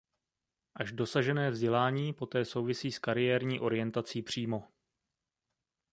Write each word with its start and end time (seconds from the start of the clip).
Až 0.75 0.91
dosažené 0.91 1.51
vzdělání 1.51 2.13
poté 2.13 2.45
souvisí 2.45 2.91
s 2.91 2.99
kariérní 2.99 3.59
orientací 3.59 4.21
přímo. 4.21 4.67